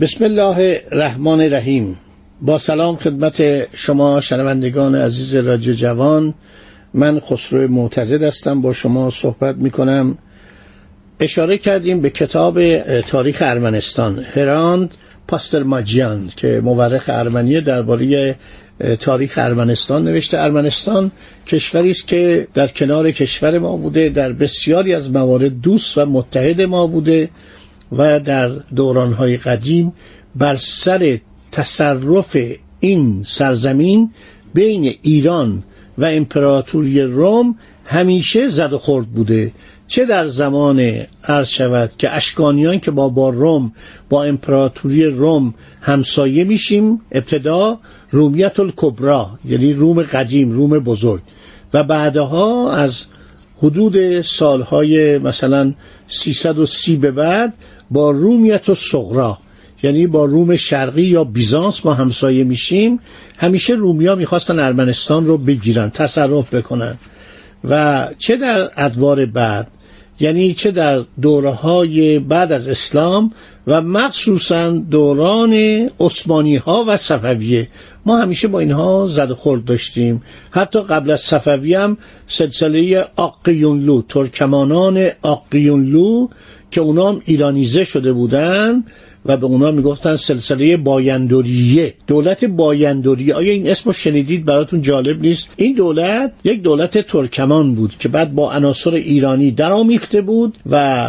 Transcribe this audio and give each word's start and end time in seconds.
بسم 0.00 0.24
الله 0.24 0.82
الرحمن 0.92 1.40
الرحیم. 1.40 1.98
با 2.42 2.58
سلام 2.58 2.96
خدمت 2.96 3.68
شما 3.76 4.20
شنوندگان 4.20 4.94
عزیز 4.94 5.34
رادیو 5.34 5.74
جوان. 5.74 6.34
من 6.94 7.20
خسرو 7.20 7.68
معتزد 7.68 8.22
هستم 8.22 8.60
با 8.60 8.72
شما 8.72 9.10
صحبت 9.10 9.56
می 9.56 9.70
کنم 9.70 10.18
اشاره 11.20 11.58
کردیم 11.58 12.00
به 12.00 12.10
کتاب 12.10 12.78
تاریخ 13.00 13.38
ارمنستان 13.40 14.18
هراند 14.18 14.94
پاسترماجیان 15.28 16.30
که 16.36 16.60
مورخ 16.64 17.04
ارمنی 17.08 17.60
درباره 17.60 18.36
تاریخ 19.00 19.32
ارمنستان 19.36 20.04
نوشته. 20.04 20.40
ارمنستان 20.40 21.10
کشوری 21.46 21.90
است 21.90 22.06
که 22.06 22.48
در 22.54 22.66
کنار 22.66 23.10
کشور 23.10 23.58
ما 23.58 23.76
بوده 23.76 24.08
در 24.08 24.32
بسیاری 24.32 24.94
از 24.94 25.10
موارد 25.10 25.60
دوست 25.60 25.98
و 25.98 26.06
متحد 26.06 26.62
ما 26.62 26.86
بوده. 26.86 27.28
و 27.98 28.20
در 28.20 28.48
دورانهای 28.48 29.36
قدیم 29.36 29.92
بر 30.36 30.56
سر 30.56 31.18
تصرف 31.52 32.36
این 32.80 33.24
سرزمین 33.26 34.10
بین 34.54 34.94
ایران 35.02 35.62
و 35.98 36.04
امپراتوری 36.04 37.02
روم 37.02 37.56
همیشه 37.84 38.48
زد 38.48 38.72
و 38.72 38.78
خورد 38.78 39.06
بوده 39.06 39.52
چه 39.86 40.04
در 40.04 40.26
زمان 40.26 41.06
عرض 41.28 41.48
شود 41.48 41.90
که 41.98 42.16
اشکانیان 42.16 42.80
که 42.80 42.90
با 42.90 43.08
با 43.08 43.28
روم 43.28 43.72
با 44.08 44.24
امپراتوری 44.24 45.04
روم 45.04 45.54
همسایه 45.80 46.44
میشیم 46.44 47.00
ابتدا 47.12 47.78
رومیت 48.10 48.60
الکبرا 48.60 49.30
یعنی 49.44 49.72
روم 49.72 50.02
قدیم 50.02 50.50
روم 50.52 50.78
بزرگ 50.78 51.22
و 51.74 51.82
بعدها 51.82 52.72
از 52.72 53.04
حدود 53.62 54.20
سالهای 54.20 55.18
مثلا 55.18 55.72
330 56.08 56.96
به 56.96 57.10
بعد 57.10 57.54
با 57.90 58.10
رومیت 58.10 58.68
و 58.68 58.74
صغرا 58.74 59.38
یعنی 59.82 60.06
با 60.06 60.24
روم 60.24 60.56
شرقی 60.56 61.02
یا 61.02 61.24
بیزانس 61.24 61.86
ما 61.86 61.94
همسایه 61.94 62.44
میشیم. 62.44 63.00
همیشه 63.38 63.74
رومیا 63.74 64.14
می‌خواستن 64.14 64.58
ارمنستان 64.58 65.26
رو 65.26 65.38
بگیرن 65.38 65.90
تصرف 65.90 66.54
بکنن. 66.54 66.98
و 67.64 68.08
چه 68.18 68.36
در 68.36 68.70
ادوار 68.76 69.26
بعد؟ 69.26 69.68
یعنی 70.20 70.54
چه 70.54 70.70
در 70.70 71.04
دوره 71.20 71.50
های 71.50 72.18
بعد 72.18 72.52
از 72.52 72.68
اسلام 72.68 73.32
و 73.66 73.80
مخصوصا 73.80 74.70
دوران 74.70 75.52
عثمانی 76.00 76.56
ها 76.56 76.84
و 76.88 76.96
صفویه. 76.96 77.68
ما 78.06 78.16
همیشه 78.16 78.48
با 78.48 78.60
اینها 78.60 79.06
زد 79.06 79.30
و 79.30 79.34
خورد 79.34 79.64
داشتیم. 79.64 80.22
حتی 80.50 80.80
قبل 80.80 81.10
از 81.10 81.20
صفوی 81.20 81.74
هم 81.74 81.98
سلسله 82.26 83.06
آقیونلو 83.16 84.02
ترکمانان 84.08 85.08
آقیونلو 85.22 86.28
که 86.74 86.80
اونا 86.80 87.08
هم 87.08 87.20
ایرانیزه 87.24 87.84
شده 87.84 88.12
بودن 88.12 88.84
و 89.26 89.36
به 89.36 89.46
اونا 89.46 89.70
می‌گفتن 89.70 90.16
سلسله 90.16 90.76
بایندوریه. 90.76 91.94
دولت 92.06 92.44
بایندوریه. 92.44 93.34
آیا 93.34 93.52
این 93.52 93.68
اسمو 93.68 93.92
شنیدید؟ 93.92 94.44
براتون 94.44 94.82
جالب 94.82 95.20
نیست. 95.20 95.48
این 95.56 95.74
دولت 95.74 96.32
یک 96.44 96.62
دولت 96.62 96.98
ترکمان 96.98 97.74
بود 97.74 97.94
که 97.98 98.08
بعد 98.08 98.34
با 98.34 98.52
عناصر 98.52 98.94
ایرانی 98.94 99.50
درآمیخته 99.50 100.20
بود 100.20 100.58
و 100.70 101.06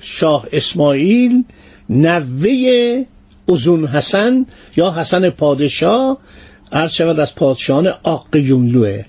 شاه 0.00 0.46
اسماعیل 0.52 1.44
نوه 1.90 3.04
ازون 3.48 3.86
حسن 3.86 4.46
یا 4.76 4.90
حسن 4.90 5.30
پادشاه 5.30 6.18
عرض 6.72 6.92
شود 6.92 7.20
از 7.20 7.34
پادشاهان 7.34 7.92
آقیونلوه 8.02 9.04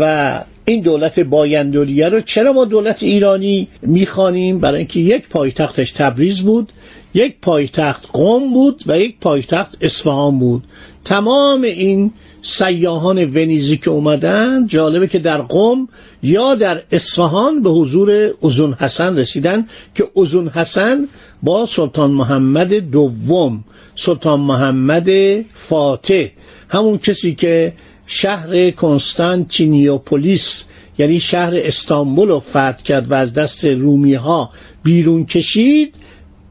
و 0.00 0.40
این 0.68 0.80
دولت 0.80 1.20
بایندولیه 1.20 2.08
رو 2.08 2.20
چرا 2.20 2.52
ما 2.52 2.64
دولت 2.64 3.02
ایرانی 3.02 3.68
می‌خوانیم؟ 3.82 4.58
برای 4.58 4.78
اینکه 4.78 5.00
یک 5.00 5.28
پایتختش 5.28 5.92
تبریز 5.92 6.40
بود 6.40 6.72
یک 7.14 7.36
پایتخت 7.42 8.06
قوم 8.12 8.52
بود 8.52 8.82
و 8.86 9.00
یک 9.00 9.16
پایتخت 9.20 9.76
اصفهان 9.80 10.38
بود. 10.38 10.64
تمام 11.04 11.62
این 11.62 12.12
سیاهان 12.42 13.24
ونیزی 13.24 13.76
که 13.76 13.90
اومدن 13.90 14.66
جالبه 14.66 15.06
که 15.06 15.18
در 15.18 15.38
قوم 15.38 15.88
یا 16.22 16.54
در 16.54 16.82
اصفهان 16.92 17.62
به 17.62 17.70
حضور 17.70 18.30
ازون 18.42 18.72
حسن 18.72 19.18
رسیدن 19.18 19.66
که 19.94 20.08
ازون 20.16 20.48
حسن 20.48 21.08
با 21.42 21.66
سلطان 21.66 22.10
محمد 22.10 22.74
دوم 22.74 23.64
سلطان 23.96 24.40
محمد 24.40 25.08
فاتح 25.54 26.26
همون 26.68 26.98
کسی 26.98 27.34
که 27.34 27.72
شهر 28.10 28.70
کنستانتینیوپولیس 28.70 30.64
یعنی 30.98 31.20
شهر 31.20 31.52
استانبول 31.54 32.28
رو 32.28 32.40
فتح 32.40 32.82
کرد 32.82 33.10
و 33.10 33.14
از 33.14 33.34
دست 33.34 33.64
رومی 33.64 34.14
ها 34.14 34.50
بیرون 34.82 35.26
کشید. 35.26 35.94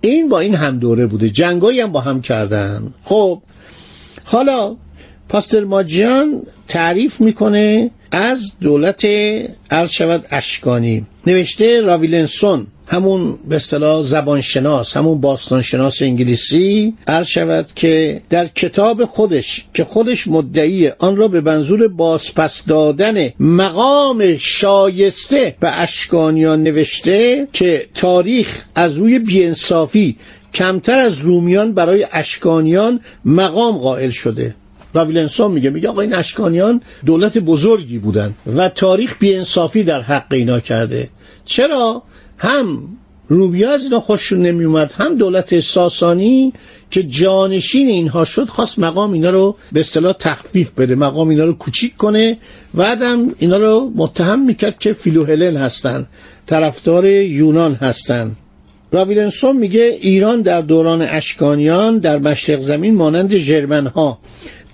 این 0.02 0.30
با 0.30 0.40
این 0.40 0.56
هم 0.56 0.80
دوره 0.80 1.06
بوده. 1.06 1.30
جنگایی 1.30 1.82
هم 1.82 1.92
با 1.92 2.00
هم 2.00 2.22
کردن. 2.22 2.94
خب 3.04 3.42
حالا 4.24 4.76
پاستر 5.30 5.64
ماجیان 5.64 6.42
تعریف 6.68 7.22
می‌کنه 7.22 7.92
از 8.12 8.54
دولت 8.62 9.06
عرض 9.72 9.92
شود 9.92 10.26
اشکانی. 10.32 11.06
نوشته 11.28 11.82
راویلنسون. 11.82 12.68
همون 12.88 13.36
به 13.50 13.56
اصطلاح 13.56 14.04
زبانشناس 14.04 14.98
همون 14.98 15.22
باستانشناس 15.22 16.02
انگلیسی 16.02 16.94
عرض 17.08 17.28
شود 17.28 17.68
که 17.76 18.22
در 18.30 18.48
کتاب 18.48 19.06
خودش 19.06 19.66
که 19.74 19.84
خودش 19.84 20.28
مدعی 20.28 20.90
آن 20.90 21.16
را 21.16 21.28
به 21.28 21.42
منظور 21.42 21.88
بازپس 21.88 22.66
دادن 22.66 23.30
مقام 23.40 24.38
شایسته 24.38 25.56
به 25.60 25.80
اشکانیان 25.80 26.64
نوشته 26.64 27.48
که 27.54 27.88
تاریخ 27.96 28.62
از 28.76 28.98
روی 28.98 29.20
بیانصافی 29.20 30.18
کمتر 30.54 30.96
از 30.96 31.20
رومیان 31.20 31.74
برای 31.74 32.08
اشکانیان 32.12 33.00
مقام 33.26 33.78
قائل 33.78 34.10
شده. 34.10 34.56
راویلنسون 34.94 35.52
میگه 35.52 35.70
میگه 35.70 35.90
آقا 35.90 36.02
این 36.02 36.14
اشکانیان 36.14 36.82
دولت 37.06 37.38
بزرگی 37.38 37.98
بودن 37.98 38.34
و 38.56 38.70
تاریخ 38.70 39.16
بیانصافی 39.20 39.84
در 39.84 40.02
حق 40.02 40.34
اینا 40.34 40.60
کرده. 40.60 41.10
چرا؟ 41.46 42.04
هم 42.38 42.98
رومیا 43.28 43.72
از 43.72 43.84
اینا 43.84 44.00
خوششون 44.00 44.42
نمیومد 44.42 44.94
هم 44.98 45.16
دولت 45.16 45.60
ساسانی 45.60 46.54
که 46.92 47.04
جانشین 47.04 47.88
اینها 47.88 48.26
شد 48.26 48.48
خواست 48.48 48.80
مقام 48.80 49.14
اینا 49.14 49.30
رو 49.30 49.56
به 49.72 49.80
اصطلاح 49.80 50.14
تخفیف 50.14 50.72
بده 50.72 50.96
مقام 50.96 51.30
اینا 51.30 51.46
رو 51.46 51.54
کوچیک 51.54 51.98
کنه. 51.98 52.38
بعدم 52.74 53.36
اینا 53.38 53.58
رو 53.58 53.92
متهم 53.96 54.46
می‌کرد 54.46 54.80
که 54.80 54.94
فیلوهلن 54.94 55.58
هستن 55.58 56.08
طرفدار 56.46 57.06
یونان 57.06 57.74
هستن. 57.74 58.36
راویلنسون 58.92 59.58
میگه 59.58 59.98
ایران 60.02 60.42
در 60.42 60.62
دوران 60.62 61.02
اشکانیان 61.02 62.00
در 62.00 62.18
مشرق 62.18 62.60
زمین 62.60 62.96
مانند 62.96 63.38
جرمن 63.38 63.88
ها 63.88 64.20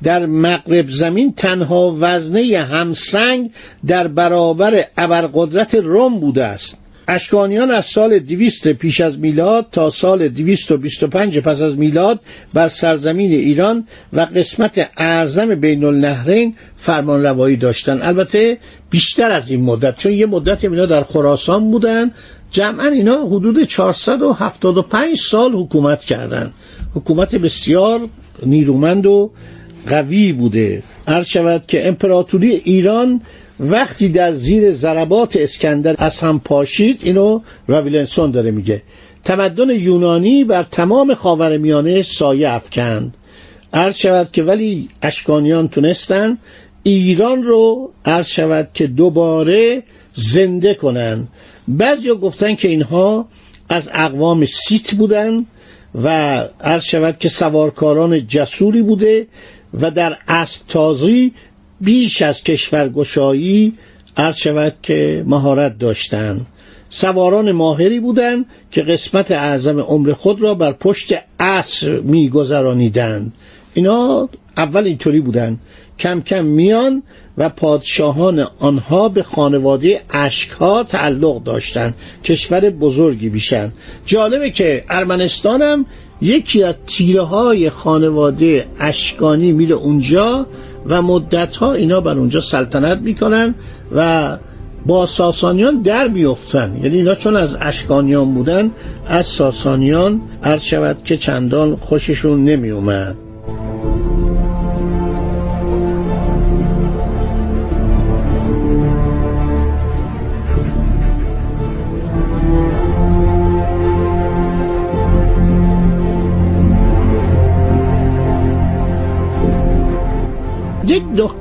در 0.03 0.25
مغرب 0.25 0.88
زمین 0.89 1.33
تنها 1.33 1.97
وزنه 1.99 2.67
همسنگ 2.71 3.51
در 3.88 4.07
برابر 4.07 4.83
ابرقدرت 4.97 5.75
روم 5.75 6.19
بوده 6.19 6.43
است. 6.43 6.82
اشکانیان 7.07 7.71
از 7.71 7.85
سال 7.85 8.19
200 8.19 8.67
پیش 8.67 9.01
از 9.01 9.19
میلاد 9.19 9.67
تا 9.71 9.89
سال 9.89 10.27
225 10.27 11.39
پس 11.39 11.61
از 11.61 11.77
میلاد 11.77 12.19
بر 12.53 12.67
سرزمین 12.67 13.31
ایران 13.31 13.88
و 14.13 14.21
قسمت 14.21 14.91
اعظم 14.97 15.55
بین 15.55 15.83
النهرین 15.83 16.55
فرمان 16.77 17.23
روایی 17.23 17.55
داشتن. 17.55 18.01
البته 18.01 18.57
بیشتر 18.89 19.31
از 19.31 19.51
این 19.51 19.61
مدت 19.61 19.97
چون 19.97 20.11
یه 20.11 20.25
مدت 20.25 20.63
اینا 20.63 20.85
در 20.85 21.03
خراسان 21.03 21.71
بودن 21.71 22.11
جمعا 22.51 22.88
اینا 22.88 23.25
حدود 23.25 23.63
475 23.63 25.17
سال 25.17 25.53
حکومت 25.53 26.03
کردند 26.03 26.53
حکومت 26.95 27.35
بسیار 27.35 28.00
نیرومند 28.45 29.05
و 29.05 29.31
قوی 29.88 30.33
بوده. 30.33 30.83
عرض 31.07 31.27
شود 31.27 31.65
که 31.67 31.88
امپراتوری 31.88 32.51
ایران 32.51 33.21
وقتی 33.63 34.10
در 34.10 34.31
زیر 34.31 34.71
ضربات 34.71 35.36
اسکندر 35.36 35.95
از 35.98 36.19
هم 36.19 36.39
پاشید 36.39 37.01
اینو 37.04 37.42
راویلنسون 37.68 38.31
داره 38.31 38.51
میگه. 38.51 38.81
تمدن 39.24 39.69
یونانی 39.69 40.44
بر 40.44 40.63
تمام 40.63 41.13
خاورمیانه 41.13 42.01
سایه 42.01 42.50
افکند. 42.50 43.18
عرض 43.74 43.95
شود 43.95 44.31
که 44.31 44.44
ولی 44.44 44.89
اشکانیان 45.01 45.68
تونستن 45.68 46.38
ایران 46.83 47.44
رو 47.44 47.92
عرض 48.06 48.27
شود 48.27 48.69
که 48.74 48.88
دوباره 48.88 49.83
زنده 50.13 50.74
کنن. 50.74 51.27
بعضی 51.68 52.10
گفتن 52.10 52.56
که 52.56 52.68
اینها 52.68 53.27
از 53.69 53.89
اقوام 53.94 54.45
سیت 54.45 54.94
بودن 54.94 55.45
و 56.04 56.38
عرض 56.62 56.83
شود 56.83 57.18
که 57.18 57.30
سوارکاران 57.30 58.27
جسوری 58.27 58.81
بوده 58.81 59.27
و 59.81 59.92
در 59.92 60.18
تازی 60.68 61.33
بیش 61.83 62.21
از 62.21 62.44
کشورگشایی 62.44 63.74
عرض 64.18 64.35
شود 64.35 64.74
که 64.83 65.24
مهارت 65.27 65.80
داشتند. 65.80 66.45
سواران 66.89 67.51
ماهری 67.51 68.00
بودند 68.00 68.45
که 68.71 68.81
قسمت 68.81 69.31
اعظم 69.31 69.80
عمر 69.80 70.13
خود 70.13 70.41
را 70.41 70.53
بر 70.53 70.71
پشت 70.71 71.13
اسب 71.39 72.03
میگذرانیدند. 72.03 73.33
اینا 73.74 74.30
اول 74.57 74.83
اینطوری 74.83 75.19
بودند. 75.19 75.59
کم 76.00 76.21
کم 76.21 76.45
میان 76.45 77.03
و 77.38 77.50
پادشاهان 77.50 78.47
آنها 78.59 79.09
به 79.09 79.24
خانواده 79.24 80.01
اشکها 80.09 80.83
تعلق 80.83 81.44
داشتند. 81.44 81.94
کشور 82.24 82.69
بزرگی 82.69 83.29
بیشن 83.29 83.71
جالبه 84.06 84.51
که 84.51 84.83
ارمنستان 84.89 85.62
هم 85.62 85.86
یکی 86.21 86.63
از 86.63 86.75
تیره 86.88 87.21
های 87.21 87.69
خانواده 87.69 88.68
اشکانی 88.79 89.51
میره 89.51 89.75
اونجا 89.75 90.47
و 90.88 91.01
مدت 91.01 91.56
ها 91.56 91.74
اینا 91.74 92.01
بر 92.01 92.18
اونجا 92.18 92.41
سلطنت 92.41 92.97
می‌کنن 92.97 93.56
و 93.95 94.38
با 94.85 95.06
ساسانیان 95.06 95.81
در 95.81 96.07
بیفتن. 96.07 96.80
یعنی 96.83 96.95
اینا 96.95 97.15
چون 97.15 97.35
از 97.35 97.57
اشکانیان 97.62 98.33
بودن 98.33 98.71
از 99.07 99.25
ساسانیان 99.25 100.21
عرض 100.44 100.62
شود 100.62 101.03
که 101.03 101.18
چندان 101.18 101.75
خوششون 101.75 102.44
نمی 102.44 102.69
اومد 102.69 103.15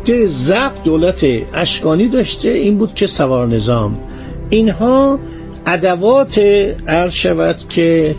نکته 0.03 0.27
ضعف 0.27 0.83
دولت 0.83 1.27
اشکانی 1.55 2.09
داشته 2.09 2.49
این 2.49 2.79
بود 2.79 2.95
که 2.95 3.07
سوار 3.07 3.47
نظام. 3.47 3.99
اینها 4.51 5.19
ادوات 5.67 6.39
عرض 6.87 7.13
شود 7.13 7.57
که 7.69 8.15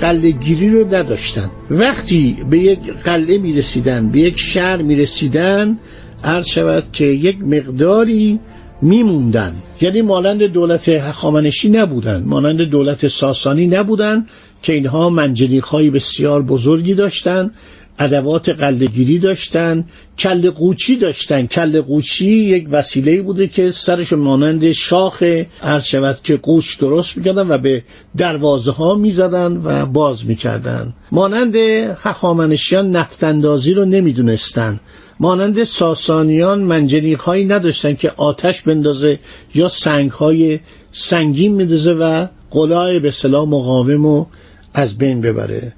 قلعه 0.00 0.30
گیری 0.30 0.70
رو 0.70 0.94
نداشتن. 0.94 1.50
وقتی 1.70 2.36
به 2.50 2.58
یک 2.58 2.78
قلعه 3.04 3.38
می 3.38 3.52
رسیدن 3.52 4.08
به 4.08 4.20
یک 4.20 4.38
شهر 4.38 4.82
می 4.82 4.96
رسیدن 4.96 5.78
عرض 6.24 6.46
شود 6.46 6.84
که 6.92 7.04
یک 7.04 7.38
مقداری 7.42 8.40
میموندن. 8.82 9.54
یعنی 9.80 10.02
مانند 10.02 10.42
دولت 10.42 10.88
هخامنشی 10.88 11.68
نبودن 11.68 12.22
مانند 12.26 12.62
دولت 12.62 13.08
ساسانی 13.08 13.66
نبودن 13.66 14.26
که 14.62 14.72
اینها 14.72 15.10
منجنیق 15.10 15.64
های 15.64 15.90
بسیار 15.90 16.42
بزرگی 16.42 16.94
داشتن. 16.94 17.50
ادوات 17.98 18.48
قلدگیری 18.48 19.18
داشتن 19.18 19.84
کل 20.18 20.50
قوچی 20.50 20.96
داشتن. 20.96 21.46
کل 21.46 21.80
قوچی 21.80 22.26
یک 22.26 22.68
وسیله 22.70 23.22
بوده 23.22 23.46
که 23.48 23.70
سرش 23.70 24.12
مانند 24.12 24.72
شاخ 24.72 25.22
عرض 25.62 25.84
شود 25.84 26.18
که 26.24 26.36
قوچ 26.36 26.78
درست 26.78 27.16
می‌کردن 27.16 27.48
و 27.48 27.58
به 27.58 27.82
دروازه 28.16 28.72
ها 28.72 28.94
می‌زدن 28.94 29.60
و 29.64 29.86
باز 29.86 30.26
می‌کردن. 30.26 30.94
مانند 31.12 31.56
هخامنشیان 32.02 32.90
نفتاندازی 32.90 33.74
رو 33.74 33.84
نمی‌دونستن. 33.84 34.80
مانند 35.20 35.64
ساسانیان 35.64 36.60
منجنیق 36.60 37.20
هایی 37.20 37.44
نداشتن 37.44 37.94
که 37.94 38.12
آتش 38.16 38.62
بندازه 38.62 39.18
یا 39.54 39.68
سنگ 39.68 40.10
های 40.10 40.60
سنگین 40.92 41.54
میدازه 41.54 41.92
و 41.92 42.26
قلای 42.50 42.98
به 42.98 43.10
صلاح 43.10 43.48
مقاوم 43.48 44.06
و 44.06 44.26
از 44.74 44.98
بین 44.98 45.20
ببره. 45.20 45.72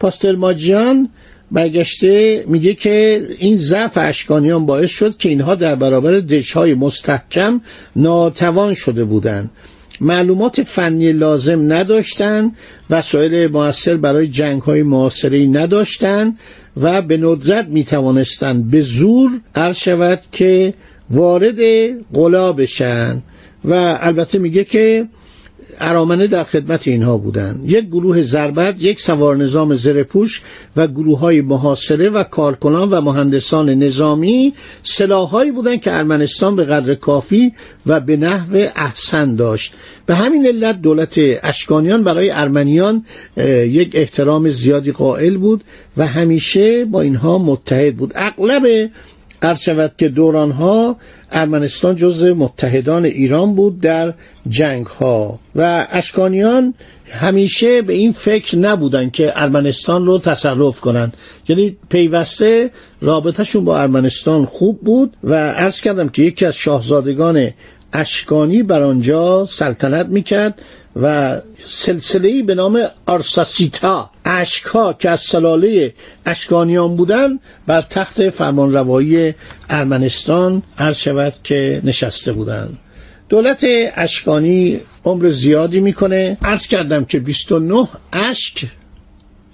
پاسترماجیان 0.00 1.08
برگشته 1.52 2.44
میگه 2.48 2.74
که 2.74 3.26
این 3.38 3.56
ضعف 3.56 3.92
اشکانیان 3.96 4.66
باعث 4.66 4.90
شد 4.90 5.16
که 5.16 5.28
اینها 5.28 5.54
در 5.54 5.74
برابر 5.74 6.12
دشهای 6.12 6.74
مستحکم 6.74 7.60
ناتوان 7.96 8.74
شده 8.74 9.04
بودند. 9.04 9.50
معلومات 10.00 10.62
فنی 10.62 11.12
لازم 11.12 11.72
نداشتند. 11.72 12.56
وسایل 12.90 13.50
موثر 13.50 13.96
برای 13.96 14.28
جنگ 14.28 14.62
های 14.62 14.82
معاصره 14.82 15.46
نداشتند 15.46 16.38
و 16.76 17.02
به 17.02 17.16
ندرت 17.16 17.68
می 17.68 17.84
توانستند 17.84 18.70
به 18.70 18.80
زور 18.80 19.30
عرض 19.54 19.76
شود 19.76 20.20
که 20.32 20.74
وارد 21.10 21.58
قلا 22.12 22.52
بشن. 22.52 23.22
و 23.64 23.98
البته 24.00 24.38
میگه 24.38 24.64
که 24.64 25.06
ارامنه 25.82 26.26
در 26.26 26.44
خدمت 26.44 26.88
اینها 26.88 27.18
بودند. 27.18 27.70
یک 27.70 27.86
گروه 27.86 28.22
زربت 28.22 28.82
یک 28.82 29.00
سوار 29.00 29.36
نظام 29.36 29.74
زرپوش 29.74 30.42
و 30.76 30.86
گروه 30.86 31.18
های 31.18 31.40
محاصره 31.40 32.08
و 32.08 32.22
کارکنان 32.22 32.90
و 32.90 33.00
مهندسان 33.00 33.70
نظامی 33.70 34.52
سلاحهایی 34.82 35.50
بودند 35.50 35.80
که 35.80 35.92
ارمنستان 35.92 36.56
به 36.56 36.64
قدر 36.64 36.94
کافی 36.94 37.52
و 37.86 38.00
به 38.00 38.16
نحو 38.16 38.68
احسن 38.76 39.34
داشت. 39.34 39.74
به 40.06 40.14
همین 40.14 40.46
علت 40.46 40.82
دولت 40.82 41.14
اشکانیان 41.42 42.04
برای 42.04 42.30
ارمنیان 42.30 43.04
یک 43.66 43.90
احترام 43.94 44.48
زیادی 44.48 44.92
قائل 44.92 45.36
بود 45.36 45.64
و 45.96 46.06
همیشه 46.06 46.84
با 46.84 47.00
اینها 47.00 47.38
متحد 47.38 47.96
بود. 47.96 48.12
اغلب 48.14 48.90
عرض 49.42 49.60
شود 49.60 49.92
که 49.98 50.08
دوران 50.08 50.50
ها 50.50 50.96
ارمنستان 51.32 51.96
جز 51.96 52.24
متحدان 52.24 53.04
ایران 53.04 53.54
بود 53.54 53.80
در 53.80 54.14
جنگ 54.48 54.86
ها 54.86 55.38
و 55.56 55.86
اشکانیان 55.90 56.74
همیشه 57.10 57.82
به 57.82 57.92
این 57.92 58.12
فکر 58.12 58.58
نبودن 58.58 59.10
که 59.10 59.32
ارمنستان 59.36 60.06
رو 60.06 60.18
تصرف 60.18 60.80
کنند. 60.80 61.16
یعنی 61.48 61.76
پیوسته 61.88 62.70
رابطهشون 63.00 63.64
با 63.64 63.78
ارمنستان 63.78 64.44
خوب 64.44 64.80
بود 64.80 65.16
و 65.24 65.34
عرض 65.34 65.80
کردم 65.80 66.08
که 66.08 66.22
یکی 66.22 66.46
از 66.46 66.56
شاهزادگان 66.56 67.50
اشکانی 67.92 68.62
بر 68.62 68.82
آنجا 68.82 69.46
سلطنت 69.46 70.06
می‌کرد 70.06 70.62
و 70.96 71.36
سلسله 71.66 72.42
به 72.42 72.54
نام 72.54 72.86
آرساسیتا 73.06 74.10
اشکها 74.24 74.92
که 74.92 75.10
از 75.10 75.20
سلاله 75.20 75.94
اشکانیان 76.26 76.96
بودن 76.96 77.38
بر 77.66 77.82
تخت 77.82 78.30
فرمانروایی 78.30 79.34
ارمنستان 79.70 80.62
عرض 80.78 80.96
شود 80.96 81.34
که 81.44 81.80
نشسته 81.84 82.32
بودند. 82.32 82.78
دولت 83.28 83.64
اشکانی 83.94 84.80
عمر 85.04 85.28
زیادی 85.30 85.80
می‌کنه. 85.80 86.38
عرض 86.42 86.66
کردم 86.66 87.04
که 87.04 87.20
29 87.20 87.88
اشک 88.12 88.66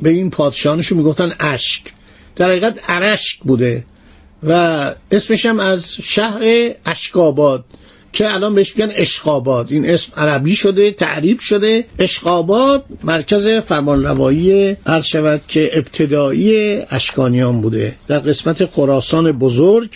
به 0.00 0.10
این 0.10 0.30
پادشاهانشون 0.30 0.98
می‌گفتن 0.98 1.32
اشک. 1.40 1.82
در 2.36 2.50
حقیقت 2.50 2.80
ارشک 2.88 3.40
بوده 3.40 3.84
و 4.42 4.52
اسمش 5.10 5.46
هم 5.46 5.60
از 5.60 5.94
شهر 6.02 6.40
اشکاباد 6.86 7.64
که 8.18 8.34
الان 8.34 8.54
بهش 8.54 8.76
میگن 8.76 8.92
اشقاباد. 8.94 9.66
این 9.70 9.90
اسم 9.90 10.12
عربی 10.16 10.56
شده 10.56 10.90
تعریب 10.90 11.38
شده. 11.40 11.84
اشقاباد 11.98 12.84
مرکز 13.04 13.46
فرمانروایی 13.46 14.76
عرض 14.86 15.04
شود 15.04 15.40
که 15.48 15.70
ابتدایی 15.72 16.78
اشکانیان 16.90 17.60
بوده. 17.60 17.96
در 18.08 18.18
قسمت 18.18 18.64
خراسان 18.64 19.32
بزرگ 19.32 19.90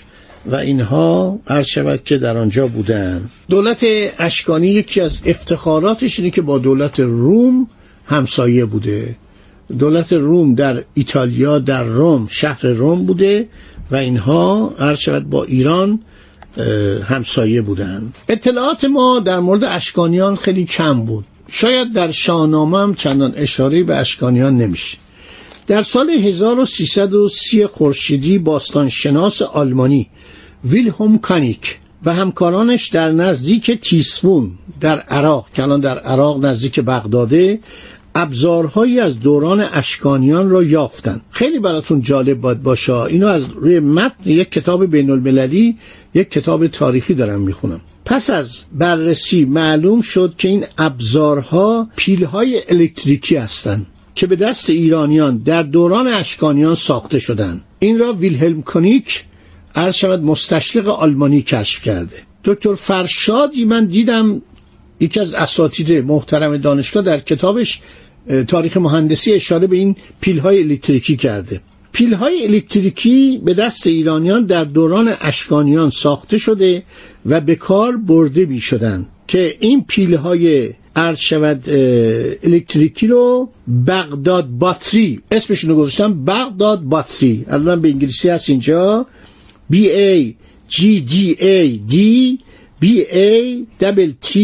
و 0.46 0.54
اینها 0.54 1.38
عرض 1.46 1.66
شود 1.66 2.04
که 2.04 2.18
در 2.18 2.36
آنجا 2.36 2.66
بودن. 2.66 3.22
دولت 3.48 3.86
اشکانی 4.18 4.68
یکی 4.68 5.00
از 5.00 5.20
افتخاراتش 5.26 6.18
اینه 6.18 6.30
که 6.30 6.42
با 6.42 6.58
دولت 6.58 7.00
روم 7.00 7.68
همسایه 8.06 8.64
بوده. 8.64 9.16
دولت 9.78 10.12
روم 10.12 10.54
در 10.54 10.82
ایتالیا 10.94 11.58
در 11.58 11.84
روم 11.84 12.26
شهر 12.30 12.66
روم 12.66 13.04
بوده 13.04 13.48
و 13.90 13.96
اینها 13.96 14.74
عرض 14.78 14.98
شود 14.98 15.30
با 15.30 15.44
ایران 15.44 16.00
همسایه 17.04 17.62
بودند 17.62 18.14
اطلاعات 18.28 18.84
ما 18.84 19.20
در 19.20 19.40
مورد 19.40 19.64
اشکانیان 19.64 20.36
خیلی 20.36 20.64
کم 20.64 21.04
بود. 21.04 21.24
شاید 21.48 21.92
در 21.92 22.10
شاهنامه 22.10 22.78
هم 22.78 22.94
چندان 22.94 23.32
اشاره 23.36 23.82
به 23.82 23.96
اشکانیان 23.96 24.56
نمیشه. 24.56 24.98
در 25.66 25.82
سال 25.82 26.10
1330 26.10 27.66
خورشیدی 27.66 28.38
باستانشناس 28.38 29.42
آلمانی 29.42 30.08
ویلهوم 30.64 31.18
کانیک 31.18 31.78
و 32.04 32.14
همکارانش 32.14 32.88
در 32.88 33.12
نزدیک 33.12 33.70
تیسفون 33.70 34.50
در 34.80 35.00
عراق 35.00 35.46
که 35.54 35.62
الان 35.62 35.80
در 35.80 35.98
عراق 35.98 36.44
نزدیک 36.44 36.80
بغداده 36.80 37.60
ابزارهایی 38.14 39.00
از 39.00 39.20
دوران 39.20 39.60
اشکانیان 39.60 40.50
را 40.50 40.62
یافتن. 40.62 41.20
خیلی 41.30 41.58
براتون 41.58 42.02
جالب 42.02 42.40
باید 42.40 42.62
باشه. 42.62 42.94
اینو 42.94 43.26
از 43.26 43.48
روی 43.48 43.80
متن 43.80 44.30
یک 44.30 44.52
کتاب 44.52 44.86
بین 44.86 45.10
المللی 45.10 45.76
یک 46.14 46.30
کتاب 46.30 46.66
تاریخی 46.66 47.14
دارم 47.14 47.40
می‌خونم. 47.40 47.80
پس 48.04 48.30
از 48.30 48.60
بررسی 48.72 49.44
معلوم 49.44 50.00
شد 50.00 50.34
که 50.38 50.48
این 50.48 50.64
ابزارها 50.78 51.88
پیلهای 51.96 52.60
الکتریکی 52.68 53.36
هستند 53.36 53.86
که 54.14 54.26
به 54.26 54.36
دست 54.36 54.70
ایرانیان 54.70 55.38
در 55.38 55.62
دوران 55.62 56.06
اشکانیان 56.06 56.74
ساخته 56.74 57.18
شدند. 57.18 57.64
این 57.78 57.98
را 57.98 58.12
ویلهلم 58.12 58.62
کنیک 58.62 59.24
عرض 59.74 59.94
شود 59.94 60.22
مستشرق 60.22 60.88
آلمانی 60.88 61.42
کشف 61.42 61.82
کرده. 61.82 62.16
دکتر 62.44 62.74
فرشادی 62.74 63.64
من 63.64 63.86
دیدم 63.86 64.42
یکی 65.00 65.20
از 65.20 65.34
اساتید 65.34 65.92
محترم 65.92 66.56
دانشگاه 66.56 67.02
در 67.02 67.18
کتابش 67.18 67.80
تاریخ 68.48 68.76
مهندسی 68.76 69.32
اشاره 69.32 69.66
به 69.66 69.76
این 69.76 69.96
پیل 70.20 70.38
های 70.38 70.62
الکتریکی 70.62 71.16
کرده. 71.16 71.60
پیل 71.92 72.14
های 72.14 72.46
الکتریکی 72.46 73.40
به 73.44 73.54
دست 73.54 73.86
ایرانیان 73.86 74.44
در 74.44 74.64
دوران 74.64 75.14
اشکانیان 75.20 75.90
ساخته 75.90 76.38
شده 76.38 76.82
و 77.26 77.40
به 77.40 77.54
کار 77.54 77.96
برده 77.96 78.46
می 78.46 78.60
شدن 78.60 79.06
که 79.28 79.56
این 79.60 79.84
پیل 79.84 80.14
های 80.14 80.70
عرض 80.96 81.18
شود 81.18 81.64
الکتریکی 82.42 83.06
رو 83.06 83.48
بغداد 83.86 84.46
باتری 84.46 85.20
اسمشون 85.30 85.70
رو 85.70 85.76
گذاشتم 85.76 86.24
بغداد 86.24 86.80
باتری. 86.80 87.44
الان 87.48 87.80
به 87.80 87.88
انگلیسی 87.88 88.28
هست 88.28 88.50
اینجا. 88.50 89.06
B 89.72 89.74
A 89.74 90.34
G 90.70 90.80
D 91.12 91.36
A 91.40 91.78
D 91.92 91.96
B 92.82 92.86
A 93.12 93.64
T 94.22 94.38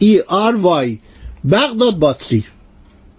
E 0.00 0.18
R 0.28 0.54
Y. 0.84 0.98
بغداد 1.50 1.98
باتری. 1.98 2.44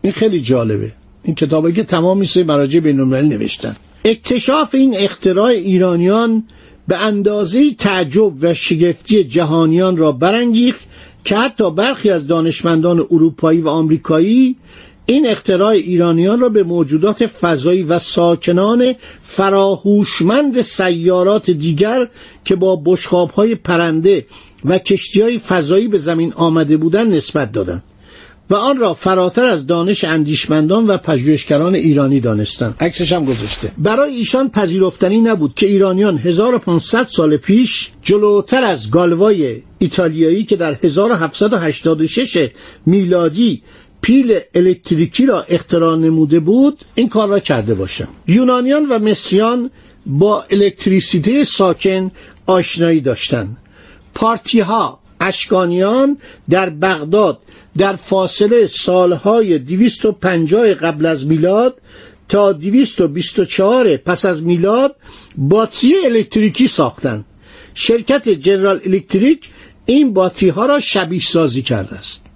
این 0.01 0.13
خیلی 0.13 0.39
جالبه. 0.39 0.91
این 1.23 1.35
کتابی 1.35 1.73
که 1.73 1.83
تمامی 1.83 2.25
سه 2.25 2.43
مراجع 2.43 2.79
بین 2.79 2.99
نوشتن. 2.99 3.75
اکتشاف 4.05 4.75
این 4.75 4.95
اختراع 4.97 5.47
ایرانیان 5.47 6.43
به 6.87 6.97
اندازه 6.97 7.73
تعجب 7.73 8.33
و 8.43 8.53
شگفتی 8.53 9.23
جهانیان 9.23 9.97
را 9.97 10.11
برانگیخت 10.11 10.81
که 11.23 11.37
حتی 11.37 11.71
برخی 11.71 12.09
از 12.09 12.27
دانشمندان 12.27 12.99
اروپایی 12.99 13.61
و 13.61 13.69
آمریکایی 13.69 14.55
این 15.05 15.27
اختراع 15.27 15.69
ایرانیان 15.69 16.39
را 16.39 16.49
به 16.49 16.63
موجودات 16.63 17.25
فضایی 17.25 17.83
و 17.83 17.99
ساکنان 17.99 18.93
فراهوشمند 19.23 20.61
سیارات 20.61 21.51
دیگر 21.51 22.07
که 22.45 22.55
با 22.55 22.75
بشخابهای 22.75 23.55
پرنده 23.55 24.25
و 24.65 24.77
کشتی 24.77 25.21
های 25.21 25.39
فضایی 25.39 25.87
به 25.87 25.97
زمین 25.97 26.33
آمده 26.33 26.77
بودند 26.77 27.13
نسبت 27.13 27.51
دادند. 27.51 27.83
و 28.51 28.55
آن 28.55 28.77
را 28.77 28.93
فراتر 28.93 29.45
از 29.45 29.67
دانش 29.67 30.03
اندیشمندان 30.03 30.87
و 30.87 30.97
پژوهشگران 30.97 31.75
ایرانی 31.75 32.19
دانستند. 32.19 32.75
عکسش 32.79 33.11
هم 33.13 33.25
گذاشته. 33.25 33.71
برای 33.77 34.15
ایشان 34.15 34.49
پذیرفتنی 34.49 35.21
نبود 35.21 35.53
که 35.53 35.67
ایرانیان 35.67 36.17
1500 36.17 37.07
سال 37.07 37.37
پیش 37.37 37.91
جلوتر 38.01 38.63
از 38.63 38.91
گالوای 38.91 39.61
ایتالیایی 39.79 40.43
که 40.43 40.55
در 40.55 40.77
1786 40.83 42.49
میلادی 42.85 43.63
پیل 44.01 44.39
الکتریکی 44.55 45.25
را 45.25 45.41
اختراع 45.41 45.95
نموده 45.95 46.39
بود 46.39 46.79
این 46.95 47.09
کار 47.09 47.27
را 47.27 47.39
کرده 47.39 47.73
باشند. 47.73 48.09
یونانیان 48.27 48.85
و 48.89 48.99
مصریان 48.99 49.71
با 50.05 50.45
الکتریسیته 50.51 51.43
ساکن 51.43 52.11
آشنایی 52.45 53.01
داشتند. 53.01 53.57
پارتی 54.13 54.59
ها 54.59 55.00
اشکانیان 55.21 56.17
در 56.49 56.69
بغداد 56.69 57.39
در 57.77 57.95
فاصله 57.95 58.67
سالهای 58.67 59.59
250 59.59 60.73
قبل 60.73 61.05
از 61.05 61.27
میلاد 61.27 61.81
تا 62.29 62.51
224 62.53 63.97
پس 63.97 64.25
از 64.25 64.43
میلاد 64.43 64.95
باتری 65.37 65.95
الکتریکی 66.05 66.67
ساختند. 66.67 67.25
شرکت 67.73 68.29
جنرال 68.29 68.81
الکتریک 68.85 69.49
این 69.85 70.13
باتری 70.13 70.49
ها 70.49 70.65
را 70.65 70.79
شبیه 70.79 71.21
سازی 71.21 71.61
کرده 71.61 71.95
است. 71.95 72.30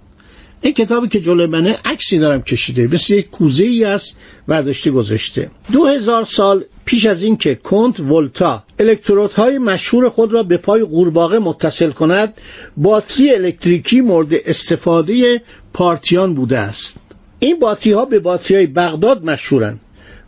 این 0.60 0.74
کتابی 0.74 1.08
که 1.08 1.20
جلوی 1.20 1.46
منه 1.46 1.78
عکسی 1.84 2.18
دارم 2.18 2.42
کشیده. 2.42 2.86
مثل 2.86 3.14
یک 3.14 3.30
کوزه 3.30 3.64
ای 3.64 3.84
است 3.84 4.16
ورداشته 4.48 4.90
گذاشته. 4.90 5.50
دو 5.72 5.86
هزار 5.86 6.24
سال 6.24 6.64
پیش 6.84 7.06
از 7.06 7.22
اینکه 7.22 7.54
کنت 7.54 8.00
ولتا 8.00 8.64
الکترودهای 8.78 9.58
مشهور 9.58 10.08
خود 10.08 10.32
را 10.32 10.42
به 10.42 10.56
پای 10.56 10.82
قورباغه 10.82 11.38
متصل 11.38 11.90
کند 11.90 12.34
باتری 12.76 13.34
الکتریکی 13.34 14.00
مورد 14.00 14.34
استفاده 14.46 15.42
پارتیان 15.72 16.34
بوده 16.34 16.58
است. 16.58 16.96
این 17.38 17.58
باتری 17.58 17.92
ها 17.92 18.04
به 18.04 18.18
باتری 18.18 18.56
های 18.56 18.66
بغداد 18.66 19.24
مشهورند. 19.24 19.80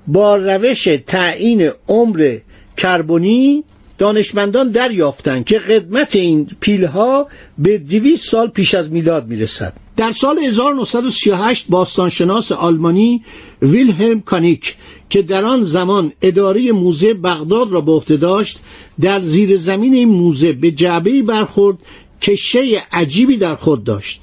با 0.07 0.37
روش 0.37 0.89
تعیین 1.07 1.71
عمر 1.89 2.39
کربونی 2.77 3.65
دانشمندان 3.99 4.71
دریافتند 4.71 5.45
که 5.45 5.59
قدمت 5.59 6.17
این 6.17 6.51
پیلها 6.61 7.27
به 7.59 7.79
200 7.79 8.25
سال 8.25 8.49
پیش 8.49 8.75
از 8.75 8.91
میلاد 8.91 9.27
می‌رسد. 9.27 9.73
در 9.97 10.13
سال 10.13 10.39
1938 10.39 11.67
باستانشناس 11.69 12.53
آلمانی 12.53 13.23
ویلهلم 13.63 14.21
کانیک 14.21 14.77
که 15.11 15.23
در 15.23 15.45
آن 15.45 15.63
زمان 15.63 16.13
اداره 16.23 16.73
موزه 16.73 17.15
بغداد 17.15 17.73
را 17.73 17.81
به 17.81 17.93
عهده 17.93 18.17
داشت 18.17 18.59
در 19.01 19.21
زیر 19.21 19.57
زمین 19.57 19.95
این 19.95 20.09
موزه 20.09 20.53
به 20.53 20.71
جعبه 20.71 21.23
برخورد 21.23 21.77
که 22.21 22.35
شی 22.35 22.75
عجیبی 22.93 23.37
در 23.37 23.55
خود 23.55 23.85
داشت. 23.85 24.23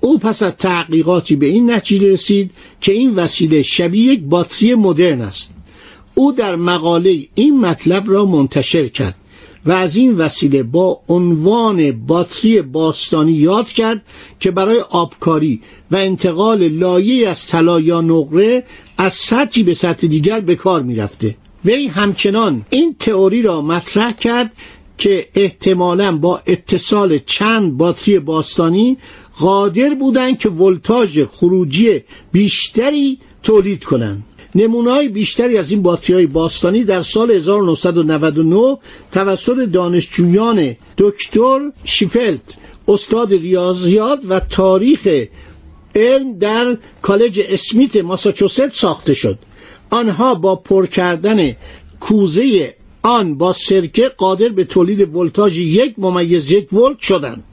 او 0.00 0.18
پس 0.18 0.42
از 0.42 0.52
تحقیقاتی 0.52 1.36
به 1.36 1.46
این 1.46 1.70
نتیجه 1.70 2.08
رسید 2.08 2.50
که 2.80 2.92
این 2.92 3.14
وسیله 3.14 3.62
شبیه 3.62 4.12
یک 4.12 4.20
باتری 4.20 4.74
مدرن 4.74 5.20
است. 5.20 5.52
او 6.20 6.32
در 6.32 6.56
مقاله 6.56 7.18
این 7.34 7.60
مطلب 7.60 8.10
را 8.10 8.24
منتشر 8.24 8.88
کرد 8.88 9.14
و 9.66 9.72
از 9.72 9.96
این 9.96 10.16
وسیله 10.16 10.62
با 10.62 11.00
عنوان 11.08 11.92
باتری 12.06 12.62
باستانی 12.62 13.32
یاد 13.32 13.68
کرد 13.68 14.02
که 14.40 14.50
برای 14.50 14.80
آبکاری 14.80 15.60
و 15.90 15.96
انتقال 15.96 16.68
لایه 16.68 17.28
از 17.28 17.46
طلا 17.46 17.80
یا 17.80 18.00
نقره 18.00 18.64
از 18.98 19.14
سطحی 19.14 19.62
به 19.62 19.74
سطح 19.74 20.06
دیگر 20.06 20.40
به 20.40 20.54
کار 20.54 20.82
می‌رفته. 20.82 21.36
وی 21.64 21.86
همچنان 21.86 22.64
این 22.70 22.96
تئوری 22.98 23.42
را 23.42 23.62
مطرح 23.62 24.12
کرد 24.12 24.52
که 24.98 25.28
احتمالا 25.34 26.16
با 26.16 26.40
اتصال 26.46 27.18
چند 27.18 27.76
باتری 27.76 28.18
باستانی 28.18 28.96
قادر 29.38 29.94
بودند 29.94 30.38
که 30.38 30.48
ولتاژ 30.48 31.24
خروجی 31.24 32.00
بیشتری 32.32 33.18
تولید 33.42 33.84
کنند. 33.84 34.24
نمونای 34.54 35.08
بیشتری 35.08 35.58
از 35.58 35.70
این 35.70 35.82
باتری 35.82 36.14
های 36.14 36.26
باستانی 36.26 36.84
در 36.84 37.02
سال 37.02 37.30
1999 37.30 38.78
توسط 39.12 39.56
دانشجویان 39.56 40.76
دکتر 40.98 41.72
شیفلت 41.84 42.40
استاد 42.88 43.32
ریاضیات 43.32 44.24
و 44.28 44.40
تاریخ 44.40 45.08
علم 45.94 46.38
در 46.38 46.76
کالج 47.02 47.40
اسمیت 47.48 47.96
ماساچوست 47.96 48.68
ساخته 48.68 49.14
شد. 49.14 49.38
آنها 49.90 50.34
با 50.34 50.56
پر 50.56 50.86
کردن 50.86 51.56
کوزه 52.00 52.74
آن 53.02 53.34
با 53.34 53.52
سرکه 53.52 54.08
قادر 54.08 54.48
به 54.48 54.64
تولید 54.64 55.16
ولتاژ 55.16 55.58
یک 55.58 55.94
ممیز 55.98 56.50
یک 56.52 56.72
ولت 56.72 56.98
شدند. 56.98 57.44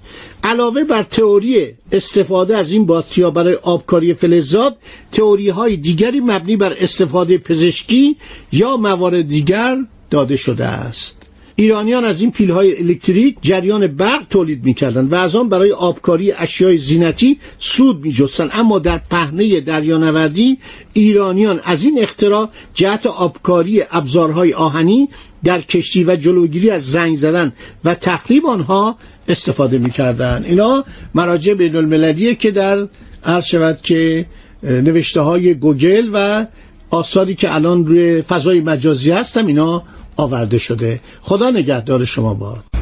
علاوه 0.47 0.83
بر 0.83 1.03
تئوری 1.03 1.67
استفاده 1.91 2.57
از 2.57 2.71
این 2.71 2.85
باتریا 2.85 3.31
برای 3.31 3.53
آبکاری 3.53 4.13
فلزات 4.13 4.75
تئوری 5.11 5.49
های 5.49 5.77
دیگری 5.77 6.19
مبنی 6.19 6.55
بر 6.57 6.73
استفاده 6.79 7.37
پزشکی 7.37 8.15
یا 8.51 8.77
موارد 8.77 9.27
دیگر 9.27 9.77
داده 10.09 10.35
شده 10.35 10.65
است. 10.65 11.17
ایرانیان 11.55 12.05
از 12.05 12.21
این 12.21 12.31
پیل 12.31 12.51
های 12.51 12.79
الکتریک 12.79 13.37
جریان 13.41 13.87
برق 13.87 14.27
تولید 14.29 14.65
می‌کردند 14.65 15.13
و 15.13 15.15
از 15.15 15.35
آن 15.35 15.49
برای 15.49 15.71
آبکاری 15.71 16.31
اشیای 16.31 16.77
زینتی 16.77 17.39
سود 17.59 18.05
میجستند. 18.05 18.49
اما 18.53 18.79
در 18.79 18.97
پهنه 18.97 19.59
دریانوردی 19.59 20.57
ایرانیان 20.93 21.61
از 21.63 21.83
این 21.83 21.99
اختراع 22.03 22.49
جهت 22.73 23.05
آبکاری 23.05 23.83
ابزارهای 23.91 24.53
آهنی 24.53 25.09
در 25.43 25.61
کشتی 25.61 26.03
و 26.03 26.15
جلوگیری 26.15 26.69
از 26.69 26.91
زنگ 26.91 27.15
زدن 27.15 27.53
و 27.83 27.95
تخریب 27.95 28.45
آنها 28.45 28.97
استفاده 29.27 29.77
می‌کردن. 29.77 30.43
اینا 30.47 30.83
مراجع 31.15 31.53
بین 31.53 31.75
المللیه 31.75 32.35
که 32.35 32.51
در 32.51 32.87
عرض 33.23 33.45
شود 33.45 33.81
که 33.81 34.25
نوشته 34.63 35.21
های 35.21 35.53
گوگل 35.53 36.09
و 36.13 36.45
آثاری 36.89 37.35
که 37.35 37.55
الان 37.55 37.85
روی 37.85 38.21
فضای 38.21 38.61
مجازی 38.61 39.11
هستم 39.11 39.45
اینا 39.45 39.83
آورده 40.17 40.57
شده. 40.57 40.99
خدا 41.21 41.49
نگهدار 41.49 42.05
شما 42.05 42.33
باد. 42.33 42.76